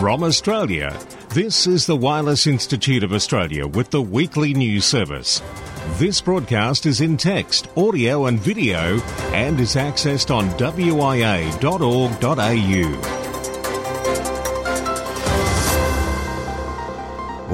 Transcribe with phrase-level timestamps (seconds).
[0.00, 5.42] From Australia, this is the Wireless Institute of Australia with the weekly news service.
[5.98, 8.98] This broadcast is in text, audio, and video
[9.34, 11.54] and is accessed on wia.org.au.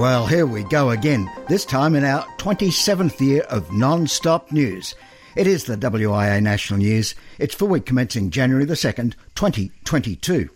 [0.00, 4.94] Well, here we go again, this time in our 27th year of non stop news.
[5.34, 7.16] It is the WIA National News.
[7.41, 10.48] It's for week commencing January the 2nd, 2022.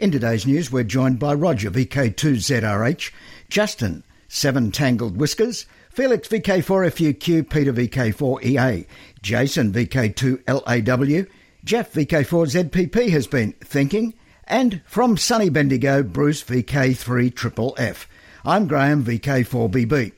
[0.00, 3.10] In today's news, we're joined by Roger, VK2ZRH,
[3.50, 8.86] Justin, 7 Tangled Whiskers, Felix, VK4FUQ, Peter, VK4EA,
[9.20, 11.28] Jason, VK2LAW,
[11.64, 14.14] Jeff, VK4ZPP has been thinking,
[14.44, 18.06] and from sunny Bendigo, Bruce, VK3FFF.
[18.46, 20.12] I'm Graham, VK4BB.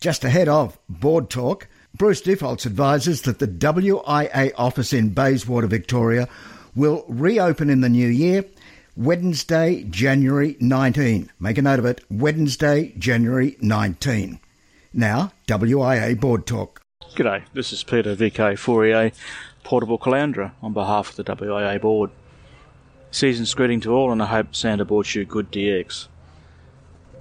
[0.00, 6.30] Just ahead of Board Talk, Bruce Defaults advises that the WIA office in Bayswater, Victoria
[6.74, 8.46] will reopen in the new year,
[8.96, 11.30] Wednesday, January 19.
[11.40, 14.38] Make a note of it, Wednesday, January 19.
[14.92, 16.82] Now, WIA Board Talk.
[17.14, 19.14] G'day, this is Peter VK4EA,
[19.64, 22.10] Portable Caloundra, on behalf of the WIA Board.
[23.10, 26.08] Season's greeting to all, and I hope Santa bought you good DX.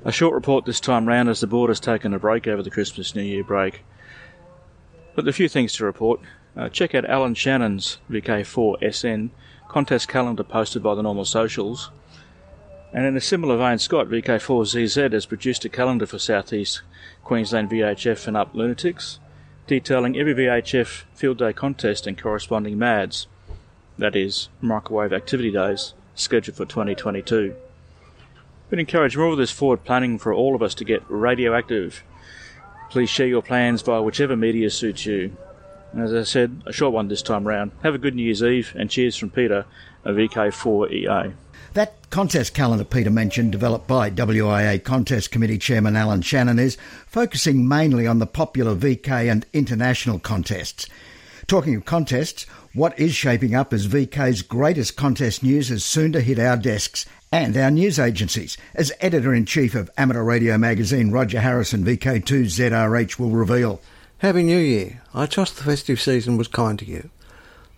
[0.03, 2.69] A short report this time round as the board has taken a break over the
[2.69, 3.85] Christmas New Year break.
[5.15, 6.19] But a few things to report.
[6.53, 9.29] Uh, check out Alan Shannon's VK4SN
[9.71, 11.91] contest calendar posted by the Normal Socials.
[12.91, 16.81] And in a similar vein, Scott VK4ZZ has produced a calendar for Southeast
[17.23, 19.19] Queensland VHF and Up Lunatics,
[19.67, 23.27] detailing every VHF field day contest and corresponding MADs,
[23.97, 27.55] that is, microwave activity days, scheduled for 2022.
[28.69, 32.03] We'd encourage more of this forward planning for all of us to get radioactive
[32.91, 35.37] Please share your plans via whichever media suits you.
[35.93, 37.71] And as I said, a short one this time round.
[37.83, 39.65] Have a good New Year's Eve and cheers from Peter
[40.05, 41.33] of VK4EA.
[41.73, 46.77] That contest calendar Peter mentioned, developed by WIA Contest Committee Chairman Alan Shannon, is
[47.07, 50.87] focusing mainly on the popular VK and international contests.
[51.47, 56.21] Talking of contests, what is shaping up as VK's greatest contest news is soon to
[56.21, 58.57] hit our desks and our news agencies.
[58.75, 63.81] As editor in chief of Amateur Radio magazine, Roger Harrison, VK2ZRH, will reveal.
[64.21, 65.01] Happy New Year.
[65.15, 67.09] I trust the festive season was kind to you.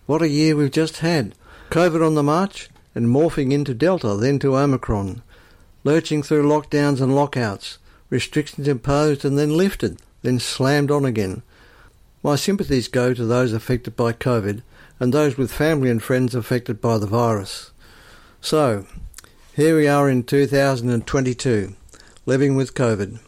[0.04, 1.34] What a year we've just had.
[1.70, 5.22] COVID on the march and morphing into Delta, then to Omicron.
[5.84, 7.78] Lurching through lockdowns and lockouts.
[8.10, 11.40] Restrictions imposed and then lifted, then slammed on again.
[12.22, 14.60] My sympathies go to those affected by COVID
[15.00, 17.70] and those with family and friends affected by the virus.
[18.42, 18.84] So,
[19.56, 21.74] here we are in 2022,
[22.26, 23.18] living with COVID.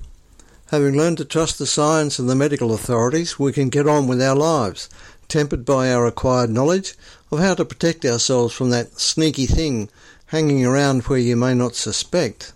[0.71, 4.21] Having learned to trust the science and the medical authorities, we can get on with
[4.21, 4.89] our lives,
[5.29, 6.95] tempered by our acquired knowledge
[7.31, 9.89] of how to protect ourselves from that sneaky thing
[10.27, 12.53] hanging around where you may not suspect.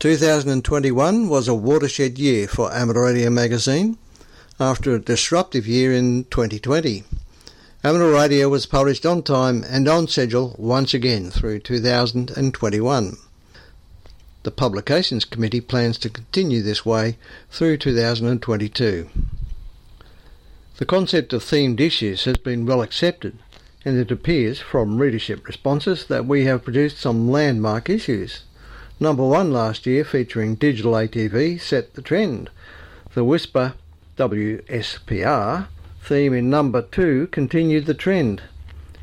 [0.00, 3.98] 2021 was a watershed year for Amateur Radio magazine
[4.58, 7.04] after a disruptive year in 2020.
[7.84, 13.16] Amateur Radio was published on time and on schedule once again through 2021.
[14.44, 17.16] The Publications Committee plans to continue this way
[17.48, 19.08] through 2022.
[20.78, 23.38] The concept of themed issues has been well accepted,
[23.84, 28.42] and it appears from readership responses that we have produced some landmark issues.
[28.98, 32.50] Number one last year, featuring digital ATV, set the trend.
[33.14, 33.74] The Whisper
[34.16, 35.68] WSPR
[36.02, 38.42] theme in number two continued the trend.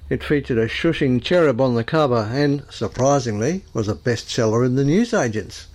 [0.09, 4.84] It featured a shushing cherub on the cover and, surprisingly, was a bestseller in the
[4.84, 5.68] newsagents.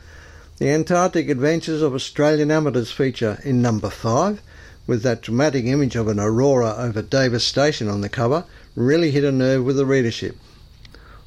[0.59, 4.43] The Antarctic Adventures of Australian Amateurs feature in number five,
[4.89, 8.45] with that dramatic image of an aurora over Davis Station on the cover,
[8.75, 10.37] really hit a nerve with the readership.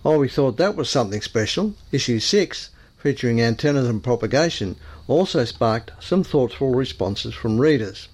[0.04, 1.76] Oh, we thought that was something special.
[1.94, 4.76] Issue 6, featuring antennas and propagation,
[5.08, 8.10] also sparked some thoughtful responses from readers.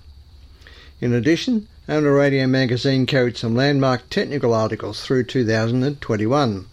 [1.01, 6.65] In addition, Amateur Radio magazine carried some landmark technical articles through 2021.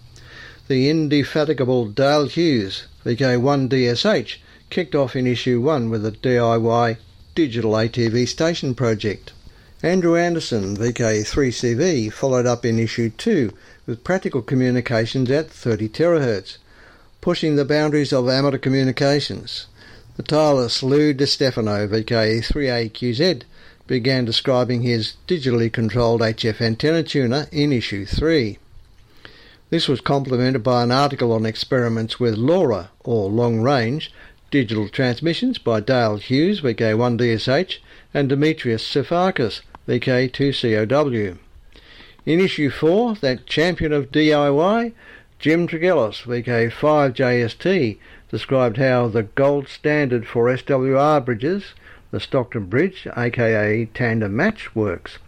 [0.68, 4.36] The indefatigable Dale Hughes, VK1DSH,
[4.70, 6.98] kicked off in issue 1 with a DIY
[7.34, 9.32] digital ATV station project.
[9.82, 13.52] Andrew Anderson, VK3CV, followed up in issue 2
[13.86, 16.58] with practical communications at 30 terahertz,
[17.20, 19.66] pushing the boundaries of amateur communications.
[20.16, 23.42] The tireless Lou DeStefano, VK3AQZ,
[23.90, 28.56] began describing his digitally controlled HF antenna tuner in issue 3.
[29.70, 34.12] This was complemented by an article on experiments with LoRa, or long range,
[34.52, 37.78] digital transmissions by Dale Hughes, VK1DSH,
[38.14, 41.38] and Demetrius Sefakis, VK2COW.
[42.24, 44.92] In issue 4, that champion of DIY,
[45.40, 47.98] Jim Tregellas, VK5JST,
[48.30, 51.74] described how the gold standard for SWR bridges,
[52.10, 55.18] the Stockton Bridge, aka tandem match, works.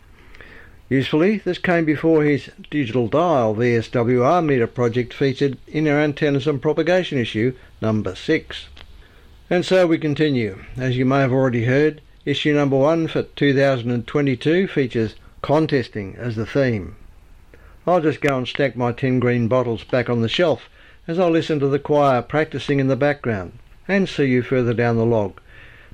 [0.88, 6.60] Usefully, this came before his digital dial VSWR meter project featured in our antennas and
[6.60, 8.66] propagation issue number 6.
[9.48, 10.64] And so we continue.
[10.76, 16.46] As you may have already heard, issue number 1 for 2022 features contesting as the
[16.46, 16.96] theme.
[17.86, 20.68] I'll just go and stack my 10 green bottles back on the shelf
[21.08, 23.52] as I listen to the choir practicing in the background
[23.88, 25.40] and see you further down the log.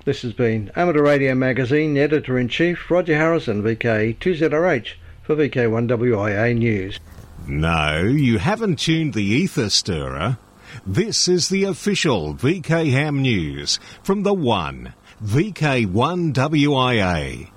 [0.09, 6.99] This has been Amateur Radio Magazine Editor in Chief Roger Harrison, VK2ZRH, for VK1WIA News.
[7.47, 10.39] No, you haven't tuned the ether stirrer.
[10.87, 17.51] This is the official VK Ham News from the One, VK1WIA.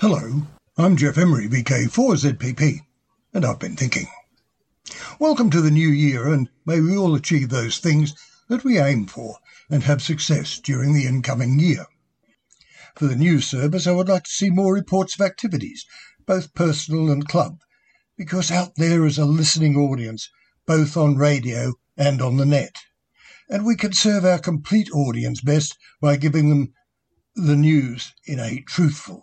[0.00, 0.42] Hello,
[0.78, 2.82] I'm Jeff Emery, VK4ZPP,
[3.34, 4.06] and I've been thinking.
[5.18, 8.14] Welcome to the new year, and may we all achieve those things
[8.46, 9.38] that we aim for
[9.68, 11.84] and have success during the incoming year.
[12.96, 15.84] For the news service, I would like to see more reports of activities,
[16.24, 17.60] both personal and club,
[18.16, 20.30] because out there is a listening audience,
[20.66, 22.76] both on radio and on the net.
[23.50, 26.72] And we can serve our complete audience best by giving them
[27.34, 29.22] the news in a truthful,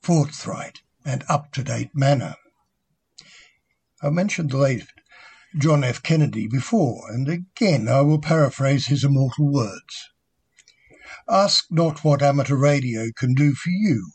[0.00, 2.36] forthright, and up to date manner.
[4.02, 4.86] I mentioned the late
[5.58, 6.02] John F.
[6.02, 10.08] Kennedy before, and again I will paraphrase his immortal words.
[11.28, 14.12] Ask not what amateur radio can do for you,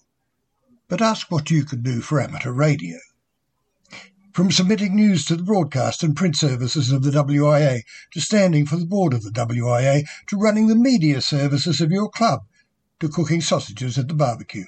[0.87, 2.97] but ask what you can do for amateur radio.
[4.33, 7.81] From submitting news to the broadcast and print services of the WIA,
[8.11, 12.09] to standing for the board of the WIA, to running the media services of your
[12.09, 12.41] club,
[12.99, 14.65] to cooking sausages at the barbecue,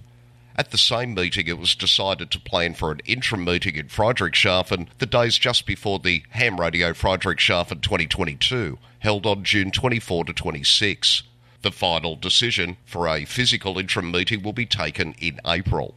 [0.58, 4.88] At the same meeting, it was decided to plan for an interim meeting in Friedrichshafen
[4.96, 11.24] the days just before the Ham Radio Friedrichshafen 2022, held on June 24 to 26.
[11.60, 15.94] The final decision for a physical interim meeting will be taken in April.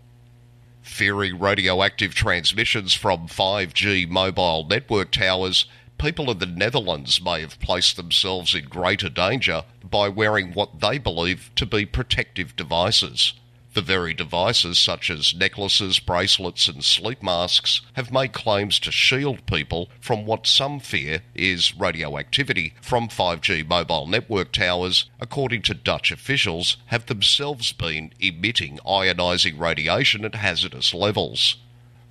[0.81, 7.95] Fearing radioactive transmissions from 5G mobile network towers, people in the Netherlands may have placed
[7.95, 13.31] themselves in greater danger by wearing what they believe to be protective devices.
[13.79, 19.45] The very devices, such as necklaces, bracelets, and sleep masks, have made claims to shield
[19.45, 26.11] people from what some fear is radioactivity from 5G mobile network towers, according to Dutch
[26.11, 31.55] officials, have themselves been emitting ionising radiation at hazardous levels.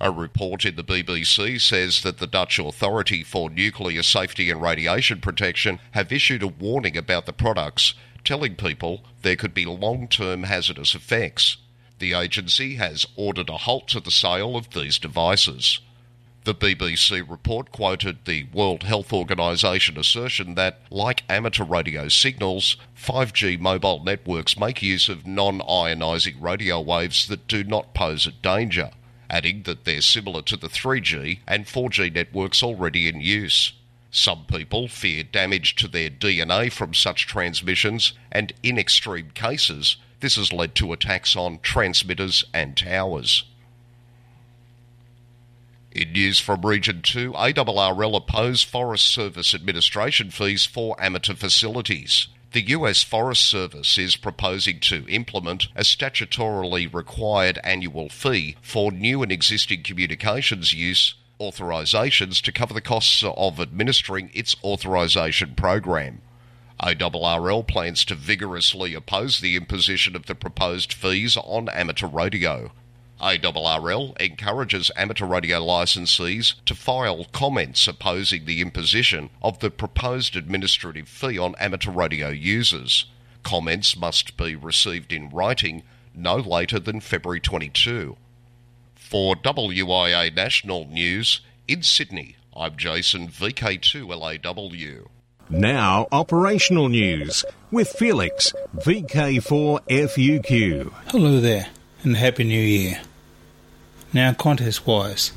[0.01, 5.21] A report in the BBC says that the Dutch Authority for Nuclear Safety and Radiation
[5.21, 10.43] Protection have issued a warning about the products telling people there could be long term
[10.43, 11.57] hazardous effects.
[11.99, 15.79] The agency has ordered a halt to the sale of these devices.
[16.45, 23.59] The BBC report quoted the World Health Organization assertion that, like amateur radio signals, 5G
[23.59, 28.91] mobile networks make use of non ionising radio waves that do not pose a danger,
[29.29, 33.73] adding that they're similar to the 3G and 4G networks already in use.
[34.11, 40.35] Some people fear damage to their DNA from such transmissions, and in extreme cases, this
[40.35, 43.43] has led to attacks on transmitters and towers.
[45.91, 52.27] In news from Region 2, ARRL oppose Forest Service administration fees for amateur facilities.
[52.51, 59.21] The US Forest Service is proposing to implement a statutorily required annual fee for new
[59.21, 66.21] and existing communications use authorisations to cover the costs of administering its authorisation program.
[66.81, 72.71] ARRL plans to vigorously oppose the imposition of the proposed fees on amateur radio.
[73.19, 81.09] ARRL encourages amateur radio licensees to file comments opposing the imposition of the proposed administrative
[81.09, 83.07] fee on amateur radio users.
[83.43, 85.83] Comments must be received in writing
[86.15, 88.15] no later than February 22.
[89.09, 95.07] For WIA National News in Sydney, I'm Jason VK2LAW.
[95.49, 100.93] Now, operational news with Felix, VK4FUQ.
[101.07, 101.69] Hello there,
[102.03, 103.01] and Happy New Year.
[104.13, 105.31] Now, contest wise,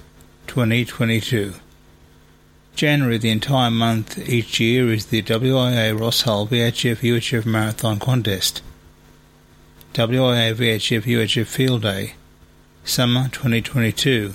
[0.49, 1.55] 2022.
[2.77, 8.61] January, the entire month each year, is the WIA Ross Hull VHF UHF Marathon Contest.
[9.95, 12.17] WIA VHF UHF Field Day,
[12.85, 14.35] Summer 2022.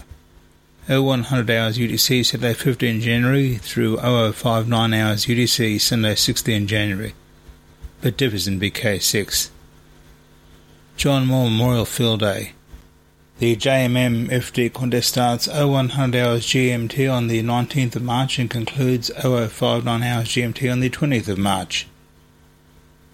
[0.88, 7.14] 0100 hours UTC Saturday 15 January through 0059 hours UTC Sunday 16 January,
[8.02, 9.50] but differs in VK6.
[10.96, 12.54] John Moore Memorial Field Day.
[13.40, 19.12] The JMM FD contest starts 0100 hours GMT on the 19th of March and concludes
[19.22, 21.86] 0059 hours GMT on the 20th of March.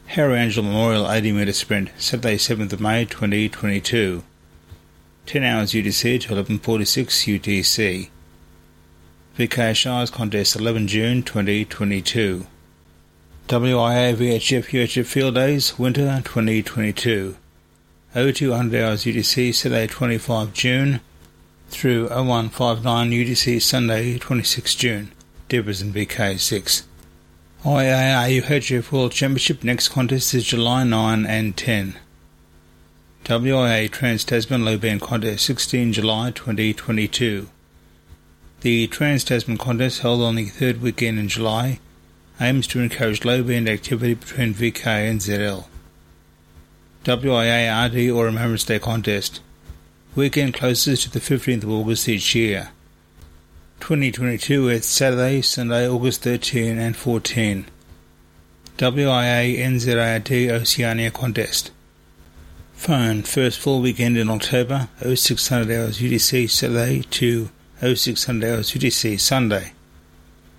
[0.06, 4.24] Harry Angel Memorial 80 metre sprint, Saturday 7th of May 2022.
[5.26, 8.10] 10 hours UTC to 11.46 UTC.
[9.38, 12.46] VK Shires Contest 11 June 2022.
[13.48, 17.36] WIA VHF UHF Field Days Winter 2022.
[18.14, 21.02] 0200 hours UTC Saturday 25 June
[21.70, 25.12] through 0159 UTC Sunday 26 June.
[25.50, 26.84] Debras and VK6.
[27.64, 31.96] IARU HF World Championship next contest is July 9 and 10.
[33.24, 37.48] WIA Trans Tasman Low Band Contest 16 July 2022.
[38.60, 41.80] The Trans Tasman Contest held on the third weekend in July
[42.42, 45.68] aims to encourage low band activity between VK and ZL.
[47.06, 49.40] WIA RD or Remembrance Day Contest
[50.16, 52.72] weekend closest to the 15th of August each year.
[53.80, 57.68] 2022 is Saturday, Sunday, August 13 and 14.
[58.78, 61.72] WIA NZARD Oceania Contest
[62.84, 67.50] Phone first full weekend in October, 0600 hours UTC Saturday to
[67.80, 69.72] 0600 hours UTC Sunday.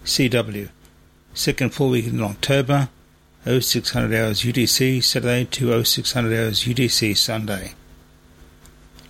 [0.07, 0.71] CW
[1.35, 2.88] second full weekend in October,
[3.45, 7.75] 0600 hours UTC Saturday to 0600 hours UTC Sunday.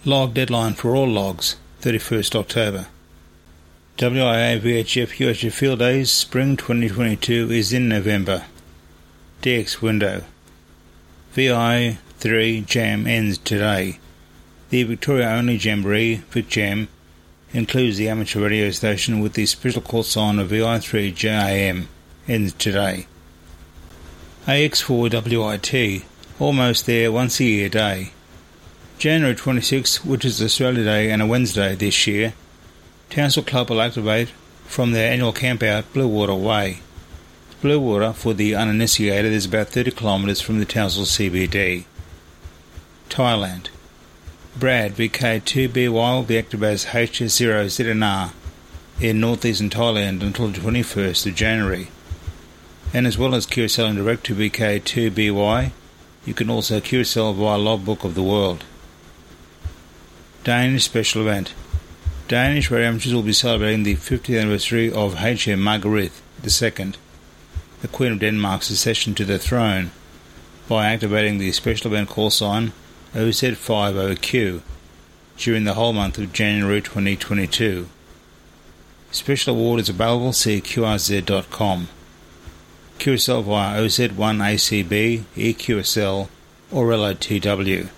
[0.04, 2.88] Log deadline for all logs, 31st October.
[3.96, 8.46] WIA VHF UHF Field Days Spring 2022 is in November.
[9.40, 10.24] DX window.
[11.34, 13.98] VI 3 Jam ends today.
[14.70, 16.88] The Victoria only Jamboree, VicJam,
[17.52, 21.86] includes the amateur radio station with the special call sign of VI3 JAM,
[22.26, 23.06] ends today.
[24.46, 26.04] AX4WIT,
[26.38, 28.12] almost there once a year day.
[28.96, 32.32] January 26, which is Australia Day and a Wednesday this year,
[33.10, 34.30] Townsville Club will activate
[34.64, 36.78] from their annual campout Blue Water Way.
[37.60, 41.84] Blue Water, for the uninitiated, is about 30 kilometres from the Townsville CBD.
[43.14, 43.68] Thailand.
[44.56, 48.32] Brad VK2BY will be active as HS0ZNR
[49.00, 51.88] in northeastern Thailand until the 21st of January.
[52.92, 55.70] And as well as QSL and direct to VK2BY,
[56.26, 58.64] you can also QSL via Logbook of the World.
[60.42, 61.54] Danish special event.
[62.26, 66.94] Danish radio amateurs will be celebrating the 50th anniversary of HM Margrethe II,
[67.80, 69.92] the Queen of Denmark's accession to the throne,
[70.68, 72.72] by activating the special event call sign
[73.14, 74.60] OZ50Q
[75.36, 77.88] during the whole month of January 2022.
[79.12, 81.88] Special award is available see QRZ.com.
[82.98, 86.28] QSL via OZ1ACB, EQSL,
[86.72, 87.88] or LOTW.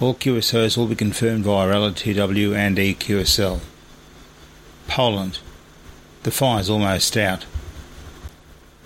[0.00, 3.60] All QSOs will be confirmed via LOTW and EQSL.
[4.88, 5.38] Poland.
[6.24, 7.46] The fire is almost out.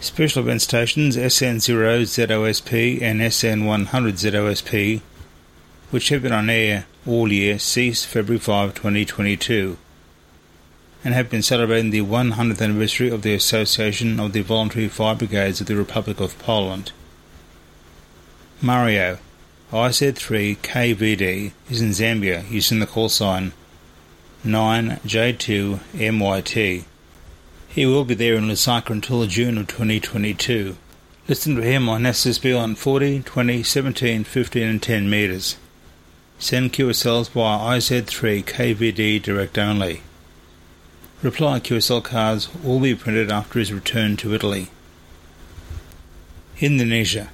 [0.00, 5.00] Special event stations SN0 ZOSP and SN100 ZOSP
[5.94, 9.76] which have been on air all year since February 5, 2022,
[11.04, 15.60] and have been celebrating the 100th anniversary of the Association of the Voluntary Fire Brigades
[15.60, 16.90] of the Republic of Poland.
[18.60, 19.18] Mario,
[19.70, 23.52] IZ3KVD, is in Zambia using the call sign
[24.44, 26.84] 9J2MYT.
[27.68, 30.76] He will be there in Lusaka until June of 2022.
[31.28, 35.56] Listen to him on SSB on 40, 20, 17, 15 and 10 metres.
[36.44, 40.02] Send QSLs via IZ3 KVD direct only.
[41.22, 44.68] Reply QSL cards will be printed after his return to Italy.
[46.60, 47.30] Indonesia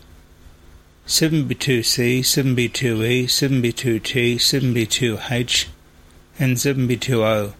[1.09, 5.67] 7B2C, 7B2E, 7B2T, 7B2H,
[6.39, 7.55] and 7B2O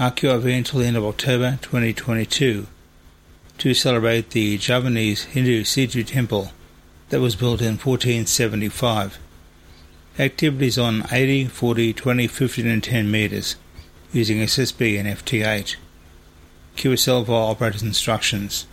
[0.00, 2.66] are QRV until the end of October 2022
[3.58, 6.50] to celebrate the Javanese Hindu Situ temple
[7.10, 9.20] that was built in 1475.
[10.20, 13.56] Activities on 80, 40, 20, 15 and 10 metres
[14.12, 15.76] using SSB and FT8.
[16.76, 18.66] QSL via operator's instructions.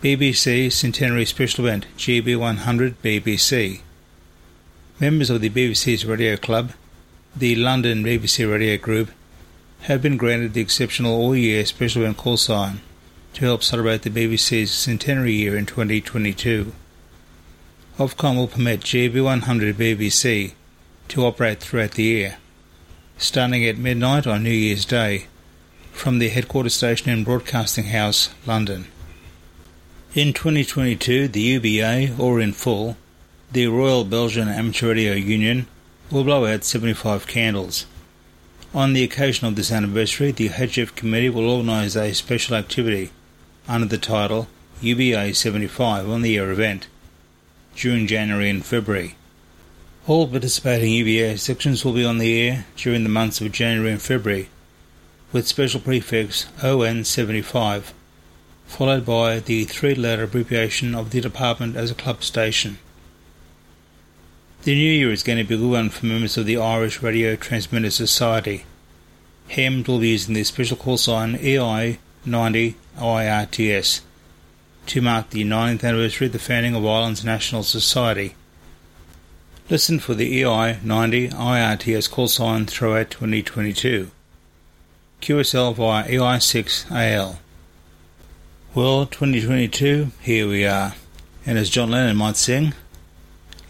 [0.00, 3.82] BBC Centenary Special Event GB100 BBC.
[4.98, 6.72] Members of the BBC's Radio Club,
[7.36, 9.10] the London BBC Radio Group,
[9.80, 12.80] have been granted the exceptional all year special event call sign
[13.34, 16.72] to help celebrate the BBC's centenary year in 2022.
[17.96, 20.54] Ofcom will permit GB100 BBC
[21.06, 22.38] to operate throughout the year,
[23.18, 25.28] starting at midnight on New Year's Day
[25.92, 28.86] from the headquarters station in Broadcasting House, London.
[30.12, 32.96] In 2022, the UBA, or in full,
[33.52, 35.68] the Royal Belgian Amateur Radio Union,
[36.10, 37.86] will blow out 75 candles.
[38.74, 43.12] On the occasion of this anniversary, the HF Committee will organise a special activity
[43.68, 44.48] under the title
[44.80, 46.88] UBA 75 on the year event
[47.76, 49.16] during January and February.
[50.06, 54.02] All participating UBA sections will be on the air during the months of January and
[54.02, 54.48] February,
[55.32, 57.92] with special prefix ON75
[58.66, 62.78] followed by the three-letter abbreviation of the department as a club station.
[64.62, 67.02] The new year is going to be a good one for members of the Irish
[67.02, 68.64] Radio Transmitter Society.
[69.50, 74.00] HEMD will be using the special call sign EI90 IRTS
[74.86, 78.34] to mark the 90th anniversary of the founding of Ireland's National Society.
[79.70, 84.10] Listen for the EI90 IRTS call sign throughout 2022.
[85.22, 87.36] QSL via EI6AL.
[88.74, 90.94] Well, 2022, here we are.
[91.46, 92.74] And as John Lennon might sing,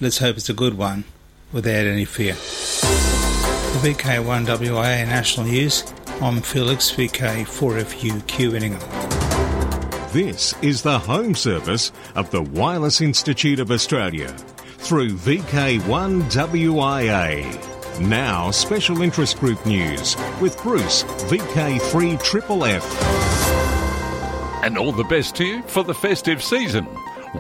[0.00, 1.04] let's hope it's a good one,
[1.52, 2.34] without any fear.
[2.34, 5.84] For VK1WIA National News,
[6.20, 9.03] I'm Felix VK4FUQ Inningham.
[10.14, 14.28] This is the home service of the Wireless Institute of Australia
[14.78, 18.00] through VK1WIA.
[18.00, 22.84] Now, special interest group news with Bruce, VK3FFF
[24.62, 26.86] and all the best to you for the festive season.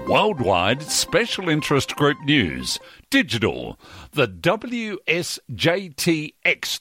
[0.08, 2.80] Worldwide Special Interest Group News.
[3.08, 3.78] Digital.
[4.10, 5.02] The WSJTX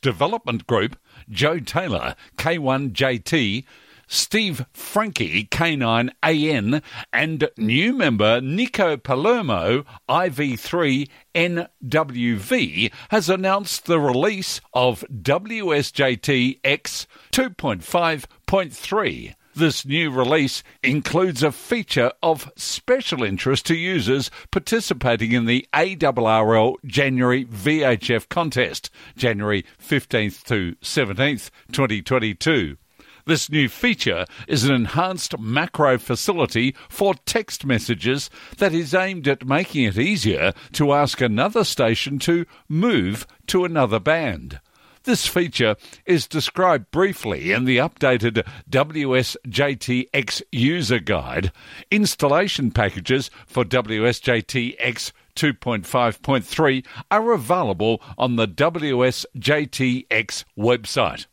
[0.01, 0.97] Development Group,
[1.29, 3.65] Joe Taylor, K1JT,
[4.07, 17.05] Steve Franke, K9AN, and new member Nico Palermo, IV3NWV, has announced the release of WSJTX
[17.31, 19.35] 2.5.3.
[19.55, 26.77] This new release includes a feature of special interest to users participating in the ARRL
[26.85, 32.77] January VHF contest, January 15th to 17th, 2022.
[33.25, 39.47] This new feature is an enhanced macro facility for text messages that is aimed at
[39.47, 44.59] making it easier to ask another station to move to another band.
[45.03, 51.51] This feature is described briefly in the updated WSJTX user guide.
[51.91, 61.25] Installation packages for WSJTX 2.5.3 are available on the WSJTX website.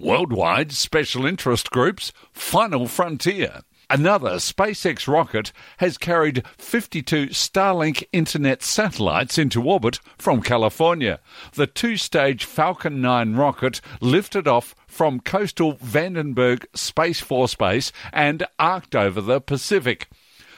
[0.00, 3.60] Worldwide Special Interest Groups Final Frontier.
[3.90, 11.20] Another SpaceX rocket has carried 52 Starlink internet satellites into orbit from California.
[11.52, 18.46] The two stage Falcon 9 rocket lifted off from coastal Vandenberg Space Force Base and
[18.58, 20.08] arced over the Pacific.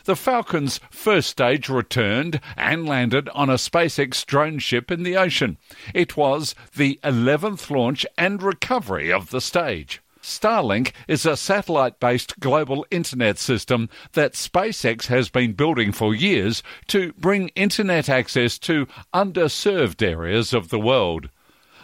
[0.05, 5.59] The Falcon's first stage returned and landed on a SpaceX drone ship in the ocean.
[5.95, 10.01] It was the 11th launch and recovery of the stage.
[10.23, 16.63] Starlink is a satellite based global internet system that SpaceX has been building for years
[16.89, 21.29] to bring internet access to underserved areas of the world.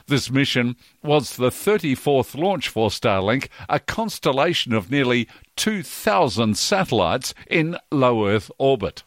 [0.07, 7.77] This mission was the 34th launch for Starlink, a constellation of nearly 2,000 satellites in
[7.91, 9.03] low Earth orbit.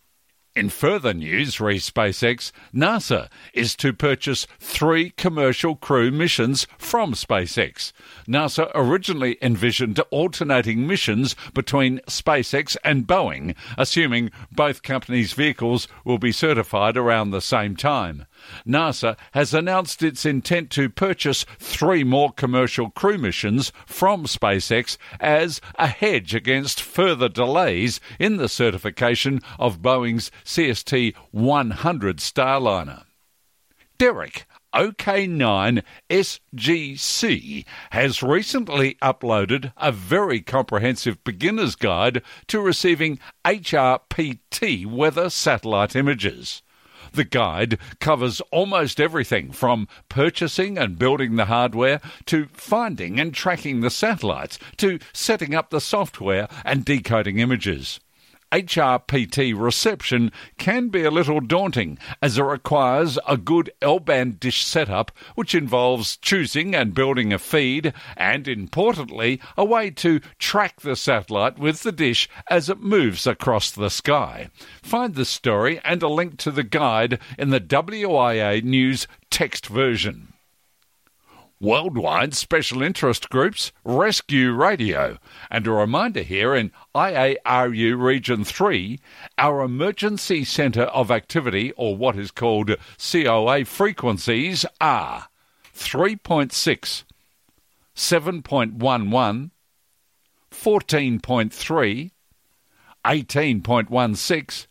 [0.53, 7.93] In further news re SpaceX, NASA is to purchase three commercial crew missions from SpaceX.
[8.27, 16.33] NASA originally envisioned alternating missions between SpaceX and Boeing, assuming both companies' vehicles will be
[16.33, 18.25] certified around the same time.
[18.67, 25.61] NASA has announced its intent to purchase three more commercial crew missions from SpaceX as
[25.75, 33.03] a hedge against further delays in the certification of Boeing's CST 100 Starliner.
[33.97, 45.29] Derek OK9 SGC has recently uploaded a very comprehensive beginner's guide to receiving HRPT weather
[45.29, 46.61] satellite images.
[47.13, 53.81] The guide covers almost everything from purchasing and building the hardware to finding and tracking
[53.81, 57.99] the satellites to setting up the software and decoding images.
[58.51, 65.11] HRPT reception can be a little daunting as it requires a good L-band dish setup
[65.35, 71.57] which involves choosing and building a feed and importantly a way to track the satellite
[71.57, 74.49] with the dish as it moves across the sky.
[74.83, 80.33] Find the story and a link to the guide in the WIA News text version.
[81.61, 85.19] Worldwide Special Interest Groups Rescue Radio.
[85.51, 88.99] And a reminder here in IARU Region 3,
[89.37, 95.27] our Emergency Centre of Activity, or what is called COA frequencies, are
[95.77, 97.03] 3.6,
[97.95, 99.51] 7.11,
[100.49, 102.11] 14.3,
[103.05, 104.67] 18.16,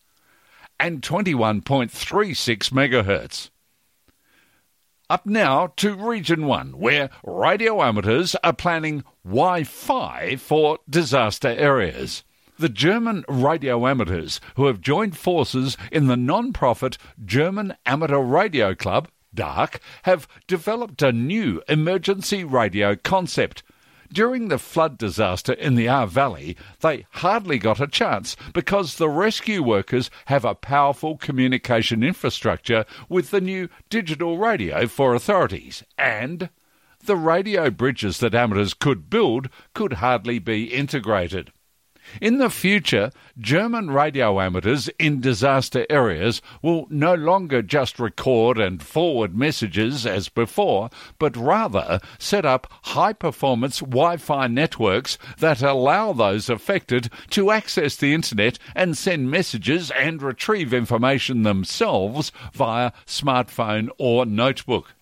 [0.80, 3.50] and 21.36 megahertz.
[5.10, 12.22] Up now to Region 1, where radio amateurs are planning Wi Fi for disaster areas.
[12.60, 18.72] The German radio amateurs who have joined forces in the non profit German Amateur Radio
[18.72, 23.64] Club, DARC, have developed a new emergency radio concept
[24.12, 29.08] during the flood disaster in the Ahr Valley, they hardly got a chance because the
[29.08, 36.50] rescue workers have a powerful communication infrastructure with the new digital radio for authorities and
[37.04, 41.52] the radio bridges that amateurs could build could hardly be integrated.
[42.20, 48.82] In the future, German radio amateurs in disaster areas will no longer just record and
[48.82, 56.12] forward messages as before, but rather set up high performance Wi Fi networks that allow
[56.12, 63.88] those affected to access the internet and send messages and retrieve information themselves via smartphone
[63.98, 64.94] or notebook.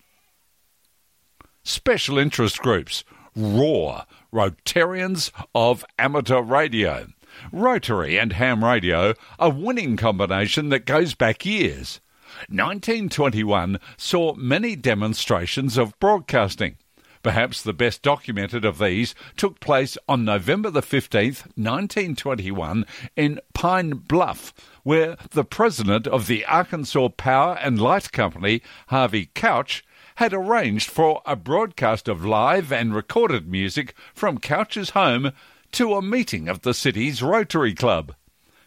[1.63, 3.03] Special interest groups,
[3.39, 7.07] ROAR Rotarians of Amateur Radio.
[7.53, 12.01] Rotary and ham radio, a winning combination that goes back years.
[12.49, 16.75] 1921 saw many demonstrations of broadcasting.
[17.23, 23.91] Perhaps the best documented of these took place on November the 15th, 1921, in Pine
[23.91, 29.83] Bluff, where the president of the Arkansas Power and Light Company, Harvey Couch,
[30.19, 35.31] had arranged for a broadcast of live and recorded music from Couch's home
[35.71, 38.13] to a meeting of the city's Rotary Club.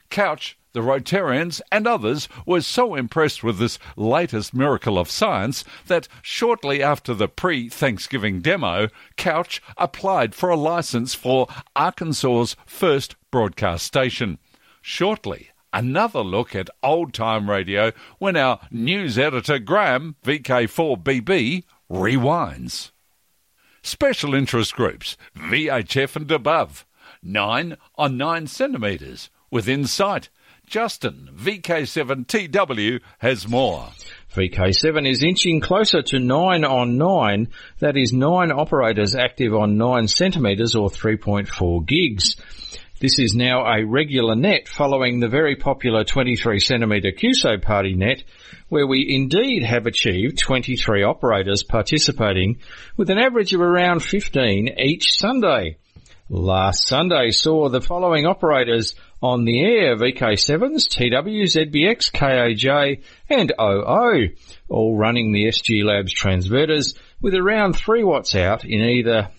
[0.08, 6.08] Couch, the Rotarians, and others were so impressed with this latest miracle of science that
[6.22, 8.88] shortly after the pre Thanksgiving demo,
[9.18, 14.38] Couch applied for a license for Arkansas's first broadcast station.
[14.80, 22.90] Shortly another look at old time radio when our news editor Graham, VK4BB, rewinds.
[23.82, 26.86] Special interest groups, VHF and above,
[27.22, 30.28] 9 on 9 centimetres, within sight.
[30.66, 33.88] Justin, VK7TW, has more.
[34.34, 37.48] VK7 is inching closer to 9 on 9,
[37.80, 42.36] that is 9 operators active on 9 centimetres or 3.4 gigs.
[43.02, 48.22] This is now a regular net following the very popular 23 centimetre QSO party net,
[48.68, 52.60] where we indeed have achieved 23 operators participating
[52.96, 55.78] with an average of around 15 each Sunday.
[56.28, 64.28] Last Sunday saw the following operators on the air, VK7s, TW, ZBX, KAJ and OO,
[64.68, 69.30] all running the SG Labs transverters with around 3 watts out in either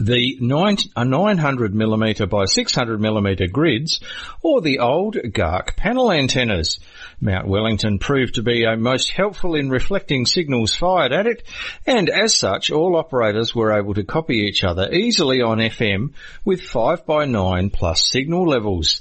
[0.00, 4.00] the 900 millimeter by 600 millimeter grids
[4.42, 6.78] or the old GARC panel antennas.
[7.20, 11.42] Mount Wellington proved to be a most helpful in reflecting signals fired at it
[11.86, 16.12] and as such all operators were able to copy each other easily on FM
[16.44, 19.00] with 5 by 9 plus signal levels.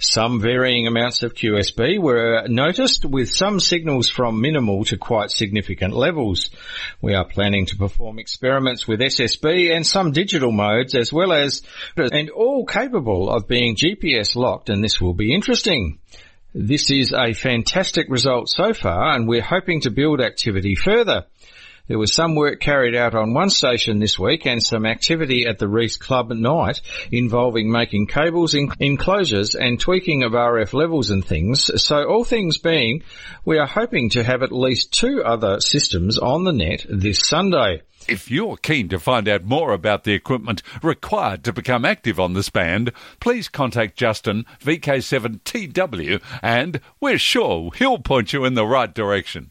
[0.00, 5.92] Some varying amounts of QSB were noticed with some signals from minimal to quite significant
[5.92, 6.50] levels.
[7.02, 11.62] We are planning to perform experiments with SSB and some digital modes as well as
[11.96, 15.98] and all capable of being GPS locked and this will be interesting.
[16.54, 21.26] This is a fantastic result so far and we're hoping to build activity further.
[21.88, 25.58] There was some work carried out on one station this week and some activity at
[25.58, 31.70] the REAST Club night involving making cables, enclosures and tweaking of RF levels and things.
[31.82, 33.04] So all things being,
[33.46, 37.80] we are hoping to have at least two other systems on the net this Sunday.
[38.08, 42.32] If you're keen to find out more about the equipment required to become active on
[42.32, 42.90] this band,
[43.20, 49.50] please contact Justin, VK7TW, and we're sure he'll point you in the right direction.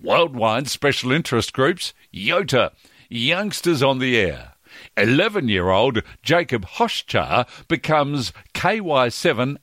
[0.00, 2.70] Worldwide Special Interest Groups, YOTA,
[3.10, 4.54] Youngsters on the Air.
[4.96, 9.58] 11 year old Jacob Hoschar becomes KY7HAM.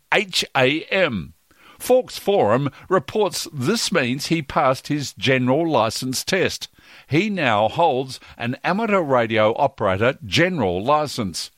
[1.80, 6.68] Forks Forum reports this means he passed his general license test.
[7.08, 11.52] He now holds an amateur radio operator general license.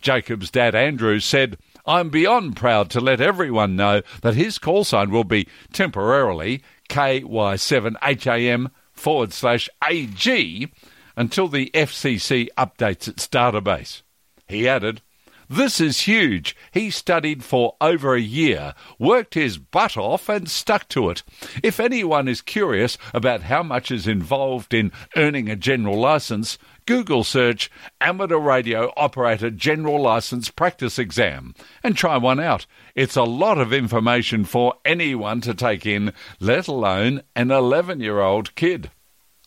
[0.00, 5.10] Jacob's dad Andrew said, I'm beyond proud to let everyone know that his call sign
[5.10, 10.72] will be temporarily KY7HAM forward slash AG
[11.16, 14.02] until the FCC updates its database.
[14.48, 15.02] He added,
[15.48, 16.56] this is huge.
[16.72, 21.22] He studied for over a year, worked his butt off, and stuck to it.
[21.62, 27.24] If anyone is curious about how much is involved in earning a general license, Google
[27.24, 32.66] search Amateur Radio Operator General License Practice Exam and try one out.
[32.94, 38.20] It's a lot of information for anyone to take in, let alone an 11 year
[38.20, 38.90] old kid.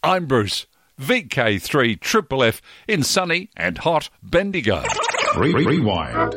[0.01, 0.65] I'm Bruce,
[0.99, 2.51] VK3 Triple
[2.87, 4.83] in sunny and hot Bendigo.
[5.37, 6.33] Re- rewind.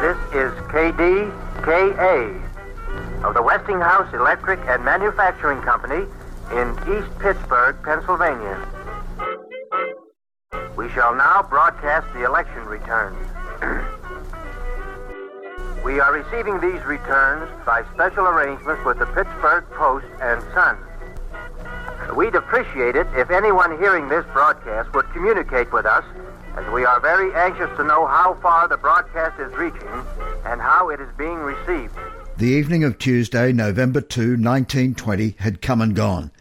[0.00, 2.42] This is KDKA
[3.24, 6.06] of the Westinghouse Electric and Manufacturing Company
[6.52, 8.58] in East Pittsburgh, Pennsylvania.
[10.76, 13.16] We shall now broadcast the election returns.
[15.84, 20.78] we are receiving these returns by special arrangements with the Pittsburgh Post and Sun.
[22.10, 26.04] We'd appreciate it if anyone hearing this broadcast would communicate with us,
[26.56, 29.88] as we are very anxious to know how far the broadcast is reaching
[30.44, 31.94] and how it is being received.
[32.36, 36.32] The evening of Tuesday, November 2, 1920, had come and gone.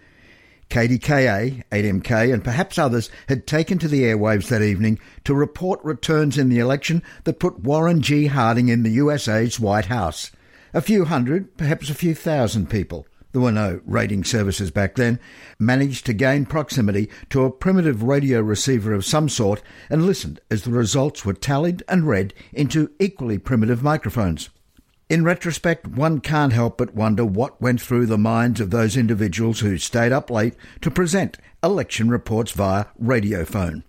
[0.69, 6.37] KDKA, 8MK, and perhaps others had taken to the airwaves that evening to report returns
[6.37, 8.27] in the election that put Warren G.
[8.27, 10.31] Harding in the USA's White House.
[10.73, 15.19] A few hundred, perhaps a few thousand people there were no rating services back then,
[15.59, 20.63] managed to gain proximity to a primitive radio receiver of some sort and listened as
[20.63, 24.49] the results were tallied and read into equally primitive microphones.
[25.09, 29.59] In retrospect, one can't help but wonder what went through the minds of those individuals
[29.59, 33.83] who stayed up late to present election reports via radiophone.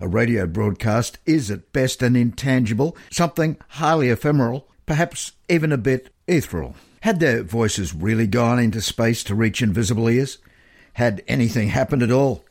[0.00, 6.10] A radio broadcast is at best an intangible, something highly ephemeral, perhaps even a bit
[6.26, 6.74] ethereal.
[7.02, 10.38] Had their voices really gone into space to reach invisible ears?
[10.94, 12.44] Had anything happened at all?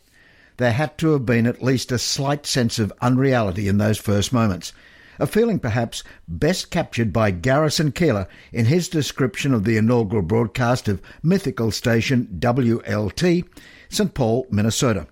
[0.58, 4.32] There had to have been at least a slight sense of unreality in those first
[4.32, 4.74] moments,
[5.20, 10.88] a feeling perhaps best captured by Garrison Keillor in his description of the inaugural broadcast
[10.88, 13.46] of mythical station WLT,
[13.90, 14.14] St.
[14.14, 15.08] Paul, Minnesota.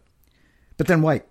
[0.78, 1.24] But then wait.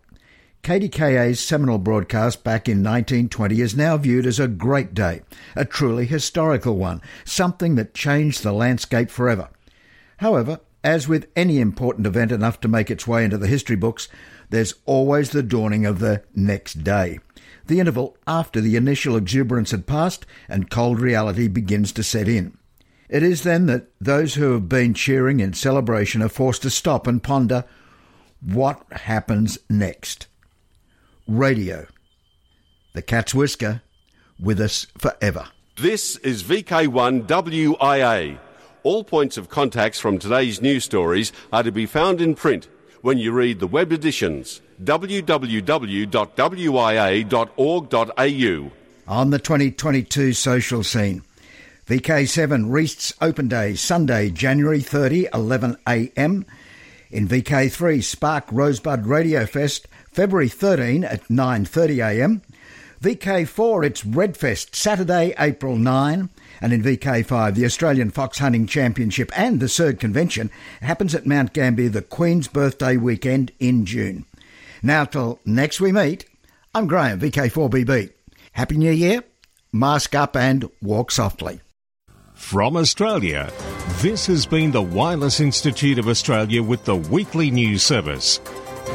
[0.65, 5.21] KDKA's seminal broadcast back in 1920 is now viewed as a great day,
[5.55, 9.51] a truly historical one, something that changed the landscape forever.
[10.17, 14.09] However, as with any important event enough to make its way into the history books,
[14.51, 17.19] there's always the dawning of the next day
[17.67, 22.57] the interval after the initial exuberance had passed and cold reality begins to set in.
[23.09, 27.07] It is then that those who have been cheering in celebration are forced to stop
[27.07, 27.65] and ponder
[28.41, 30.27] what happens next.
[31.27, 31.87] Radio.
[32.93, 33.83] The cat's whisker,
[34.39, 35.49] with us forever.
[35.77, 38.39] This is VK1WIA.
[38.83, 42.69] All points of contacts from today's news stories are to be found in print
[43.01, 45.63] when you read the web editions www.wia.org.au.
[49.07, 51.23] On the 2022 social scene,
[51.87, 56.45] VK7 REAST's Open Day, Sunday, January 30, 11am.
[57.11, 62.41] In VK3, SPARC Rosebud Radio Fest, February 13 at 9.30am.
[63.03, 66.31] VK4, it's Redfest, Saturday, April 9.
[66.61, 71.53] And in VK5, the Australian Fox Hunting Championship and the SERG Convention happens at Mount
[71.53, 74.25] Gambier the Queen's Birthday weekend in June.
[74.85, 76.27] Now till next we meet,
[76.75, 78.13] I'm Graham, VK4BB.
[78.53, 79.25] Happy New Year,
[79.73, 81.61] mask up and walk softly.
[82.35, 83.53] From Australia,
[84.01, 88.41] this has been the Wireless Institute of Australia with the weekly news service.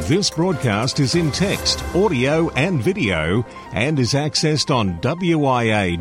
[0.08, 6.00] This broadcast is in text, audio, and video and is accessed on wia.org.au.